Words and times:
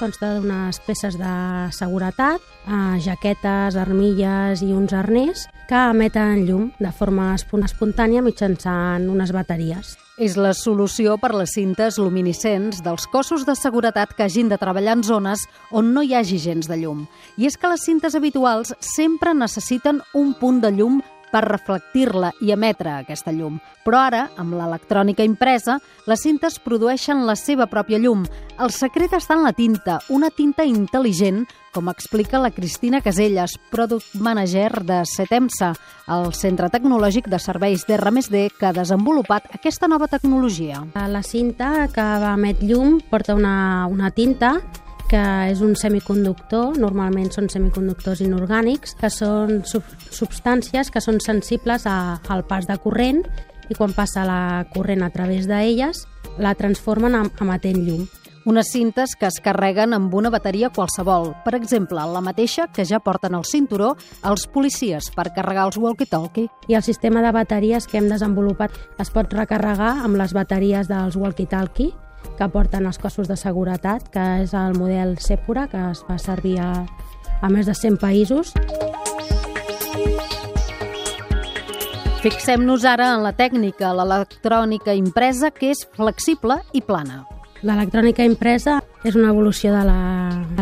consta 0.00 0.32
d'unes 0.38 0.80
peces 0.86 1.18
de 1.20 1.32
seguretat, 1.76 2.40
eh, 2.66 2.98
jaquetes, 3.04 3.76
armilles 3.76 4.62
i 4.64 4.72
uns 4.72 4.94
arners 4.96 5.44
que 5.68 5.76
emeten 5.76 6.46
llum 6.48 6.70
de 6.80 6.90
forma 6.90 7.34
espontània 7.36 8.22
mitjançant 8.24 9.04
unes 9.12 9.30
bateries. 9.36 9.98
És 10.16 10.36
la 10.36 10.54
solució 10.56 11.16
per 11.20 11.30
les 11.36 11.52
cintes 11.54 11.98
luminescents 12.00 12.82
dels 12.84 13.06
cossos 13.12 13.46
de 13.46 13.54
seguretat 13.56 14.16
que 14.16 14.24
hagin 14.24 14.48
de 14.48 14.58
treballar 14.60 14.98
en 14.98 15.04
zones 15.04 15.46
on 15.70 15.94
no 15.94 16.02
hi 16.02 16.14
hagi 16.14 16.40
gens 16.40 16.68
de 16.68 16.80
llum. 16.80 17.06
I 17.36 17.46
és 17.46 17.56
que 17.56 17.68
les 17.68 17.84
cintes 17.84 18.16
habituals 18.16 18.74
sempre 18.80 19.34
necessiten 19.34 20.02
un 20.12 20.34
punt 20.34 20.60
de 20.64 20.72
llum 20.72 21.00
per 21.32 21.44
reflectir-la 21.46 22.32
i 22.40 22.52
emetre 22.52 22.98
aquesta 23.00 23.32
llum. 23.32 23.58
Però 23.84 24.02
ara, 24.02 24.26
amb 24.38 24.54
l'electrònica 24.58 25.24
impresa, 25.24 25.78
les 26.06 26.20
cintes 26.20 26.58
produeixen 26.60 27.24
la 27.26 27.36
seva 27.38 27.66
pròpia 27.70 28.00
llum. 28.02 28.26
El 28.60 28.74
secret 28.74 29.14
està 29.16 29.38
en 29.38 29.46
la 29.46 29.54
tinta, 29.56 30.00
una 30.12 30.28
tinta 30.30 30.66
intel·ligent, 30.68 31.46
com 31.72 31.88
explica 31.88 32.40
la 32.42 32.50
Cristina 32.50 33.00
Caselles, 33.00 33.54
Product 33.70 34.18
Manager 34.20 34.82
de 34.84 35.00
Setemsa, 35.06 35.72
el 36.10 36.32
centre 36.34 36.68
tecnològic 36.68 37.30
de 37.30 37.38
serveis 37.38 37.86
d'R+D 37.86 38.48
que 38.58 38.68
ha 38.68 38.74
desenvolupat 38.76 39.48
aquesta 39.54 39.88
nova 39.88 40.10
tecnologia. 40.10 40.82
La 40.94 41.22
cinta 41.22 41.88
que 41.94 42.06
emet 42.34 42.62
llum 42.66 42.98
porta 43.10 43.38
una, 43.38 43.86
una 43.88 44.10
tinta 44.10 44.58
que 45.10 45.22
és 45.50 45.60
un 45.64 45.74
semiconductor, 45.74 46.76
normalment 46.78 47.32
són 47.34 47.50
semiconductors 47.50 48.22
inorgànics, 48.22 48.94
que 49.00 49.10
són 49.10 49.64
sub 49.66 49.86
substàncies 50.14 50.92
que 50.94 51.02
són 51.02 51.18
sensibles 51.24 51.86
a, 51.90 52.20
al 52.30 52.44
pas 52.46 52.68
de 52.68 52.76
corrent 52.78 53.24
i 53.70 53.76
quan 53.78 53.94
passa 53.94 54.22
la 54.26 54.64
corrent 54.74 55.02
a 55.02 55.10
través 55.10 55.48
d'elles 55.50 56.04
la 56.38 56.54
transformen 56.54 57.16
en, 57.18 57.30
emetent 57.42 57.82
llum. 57.86 58.06
Unes 58.48 58.70
cintes 58.72 59.12
que 59.20 59.26
es 59.28 59.36
carreguen 59.44 59.92
amb 59.92 60.14
una 60.16 60.30
bateria 60.32 60.70
qualsevol, 60.72 61.34
per 61.44 61.52
exemple, 61.58 62.00
la 62.00 62.22
mateixa 62.24 62.68
que 62.72 62.86
ja 62.88 63.02
porten 63.04 63.34
al 63.36 63.44
cinturó 63.44 63.96
els 64.24 64.46
policies 64.48 65.10
per 65.12 65.28
carregar 65.36 65.66
els 65.68 65.76
walkie-talkie. 65.76 66.48
I 66.70 66.78
el 66.78 66.86
sistema 66.86 67.20
de 67.20 67.34
bateries 67.36 67.86
que 67.86 67.98
hem 68.00 68.08
desenvolupat 68.08 68.78
es 69.02 69.12
pot 69.12 69.34
recarregar 69.36 69.98
amb 70.06 70.16
les 70.22 70.32
bateries 70.32 70.88
dels 70.88 71.18
walkie-talkie 71.20 71.92
que 72.38 72.48
porten 72.48 72.86
els 72.88 72.98
cossos 72.98 73.28
de 73.28 73.36
seguretat, 73.36 74.08
que 74.12 74.26
és 74.44 74.54
el 74.56 74.76
model 74.78 75.16
Sepura, 75.20 75.66
que 75.68 75.80
es 75.90 76.04
fa 76.06 76.16
servir 76.18 76.58
a, 76.64 76.70
a 77.40 77.50
més 77.52 77.68
de 77.68 77.74
100 77.76 77.98
països. 78.00 78.54
Fixem-nos 82.20 82.84
ara 82.84 83.14
en 83.16 83.22
la 83.24 83.32
tècnica, 83.32 83.94
l'electrònica 83.96 84.92
impresa, 84.92 85.48
que 85.50 85.70
és 85.72 85.86
flexible 85.96 86.58
i 86.76 86.82
plana. 86.84 87.22
L'electrònica 87.64 88.24
impresa 88.24 88.78
és 89.04 89.16
una 89.16 89.32
evolució 89.32 89.72
de 89.72 89.84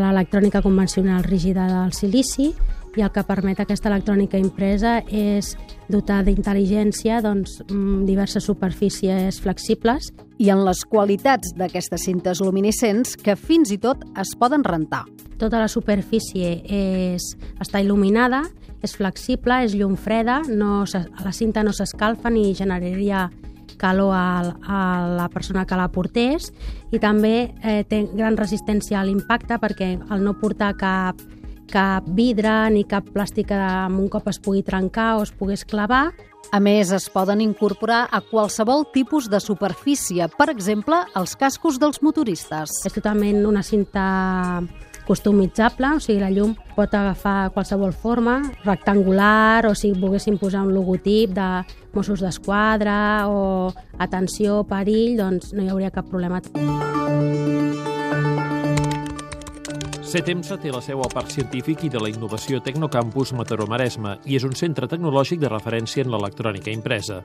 l'electrònica 0.02 0.62
convencional 0.62 1.22
rígida 1.26 1.66
del 1.70 1.92
silici 1.94 2.52
i 2.96 3.02
el 3.04 3.10
que 3.12 3.24
permet 3.26 3.60
aquesta 3.60 3.90
electrònica 3.90 4.38
impresa 4.40 4.98
és 5.08 5.54
dotar 5.88 6.22
d'intel·ligència 6.26 7.20
doncs, 7.24 7.60
mm, 7.68 8.04
diverses 8.08 8.44
superfícies 8.44 9.40
flexibles. 9.40 10.12
I 10.38 10.50
en 10.50 10.64
les 10.64 10.84
qualitats 10.84 11.54
d'aquestes 11.56 12.04
cintes 12.04 12.40
luminescents 12.40 13.16
que 13.16 13.36
fins 13.36 13.70
i 13.70 13.78
tot 13.78 14.04
es 14.16 14.34
poden 14.38 14.64
rentar. 14.64 15.04
Tota 15.38 15.58
la 15.58 15.68
superfície 15.68 16.62
és, 16.64 17.36
està 17.58 17.80
il·luminada, 17.82 18.44
és 18.82 18.94
flexible, 18.94 19.64
és 19.64 19.74
llum 19.74 19.96
freda, 19.96 20.42
no, 20.48 20.84
la 21.24 21.32
cinta 21.32 21.62
no 21.62 21.72
s'escalfa 21.72 22.30
ni 22.30 22.54
generaria 22.54 23.28
calor 23.78 24.12
a, 24.14 24.54
a 24.66 25.06
la 25.16 25.28
persona 25.30 25.64
que 25.64 25.76
la 25.78 25.88
portés 25.88 26.50
i 26.90 26.98
també 26.98 27.54
eh, 27.62 27.84
té 27.88 28.02
gran 28.12 28.36
resistència 28.36 28.98
a 29.00 29.06
l'impacte 29.06 29.56
perquè 29.62 29.94
al 30.10 30.24
no 30.24 30.34
portar 30.40 30.74
cap 30.76 31.20
cap 31.68 32.06
vidre 32.16 32.70
ni 32.74 32.84
cap 32.88 33.06
plàstic 33.14 33.50
que 33.52 33.58
amb 33.58 34.00
un 34.00 34.08
cop 34.12 34.28
es 34.30 34.40
pugui 34.42 34.64
trencar 34.66 35.16
o 35.18 35.22
es 35.26 35.32
pogués 35.32 35.64
clavar. 35.68 36.08
A 36.48 36.60
més, 36.64 36.92
es 36.96 37.10
poden 37.12 37.42
incorporar 37.44 38.06
a 38.10 38.22
qualsevol 38.24 38.86
tipus 38.94 39.28
de 39.28 39.40
superfície, 39.40 40.30
per 40.38 40.48
exemple, 40.48 41.02
els 41.18 41.36
cascos 41.36 41.76
dels 41.80 42.00
motoristes. 42.00 42.72
És 42.88 42.94
totalment 42.94 43.44
una 43.44 43.62
cinta 43.62 44.62
customitzable, 45.08 45.94
o 45.96 46.00
sigui, 46.04 46.20
la 46.20 46.32
llum 46.32 46.54
pot 46.76 46.92
agafar 46.94 47.50
qualsevol 47.52 47.92
forma, 47.96 48.38
rectangular, 48.64 49.66
o 49.68 49.74
si 49.76 49.92
volguéssim 49.96 50.36
posar 50.40 50.66
un 50.68 50.74
logotip 50.76 51.32
de 51.36 51.48
Mossos 51.96 52.24
d'Esquadra 52.24 53.26
o 53.28 53.72
atenció, 53.98 54.62
perill, 54.68 55.16
doncs 55.20 55.54
no 55.56 55.64
hi 55.64 55.72
hauria 55.72 55.92
cap 55.92 56.08
problema. 56.12 56.44
CETEMSA 60.08 60.56
té 60.56 60.70
la 60.72 60.78
seu 60.80 61.02
al 61.04 61.10
Parc 61.12 61.28
Científic 61.34 61.82
i 61.84 61.88
de 61.92 62.00
la 62.00 62.08
Innovació 62.08 62.62
Tecnocampus 62.64 63.34
Mataró-Maresme 63.36 64.14
i 64.24 64.38
és 64.38 64.44
un 64.46 64.54
centre 64.56 64.86
tecnològic 64.88 65.42
de 65.42 65.50
referència 65.52 66.00
en 66.00 66.08
l'electrònica 66.08 66.72
impresa. 66.72 67.18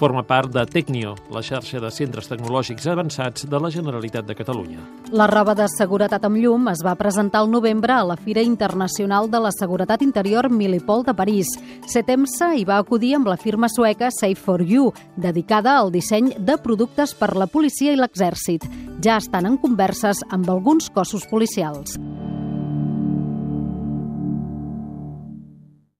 Forma 0.00 0.22
part 0.24 0.48
de 0.54 0.62
Tecnio, 0.64 1.12
la 1.28 1.42
xarxa 1.44 1.82
de 1.84 1.90
centres 1.92 2.30
tecnològics 2.30 2.86
avançats 2.88 3.44
de 3.44 3.60
la 3.60 3.68
Generalitat 3.74 4.24
de 4.24 4.36
Catalunya. 4.38 4.80
La 5.12 5.26
roba 5.28 5.52
de 5.58 5.66
seguretat 5.68 6.24
amb 6.24 6.40
llum 6.40 6.70
es 6.72 6.80
va 6.86 6.94
presentar 6.96 7.42
al 7.44 7.50
novembre 7.52 7.92
a 7.92 8.06
la 8.08 8.16
Fira 8.16 8.40
Internacional 8.40 9.28
de 9.28 9.42
la 9.44 9.52
Seguretat 9.52 10.00
Interior 10.00 10.48
Milipol 10.48 11.04
de 11.04 11.12
París. 11.12 11.52
CETEMSA 11.92 12.54
hi 12.56 12.64
va 12.64 12.80
acudir 12.80 13.18
amb 13.18 13.28
la 13.28 13.36
firma 13.36 13.68
sueca 13.68 14.08
Safe 14.08 14.40
for 14.40 14.64
You, 14.64 14.94
dedicada 15.20 15.76
al 15.76 15.92
disseny 15.92 16.32
de 16.38 16.56
productes 16.56 17.12
per 17.12 17.34
la 17.36 17.50
policia 17.52 17.92
i 17.92 18.00
l'exèrcit. 18.00 18.64
Ja 19.04 19.20
estan 19.20 19.44
en 19.44 19.60
converses 19.60 20.24
amb 20.32 20.48
alguns 20.48 20.88
cossos 20.88 21.28
policials. 21.28 22.00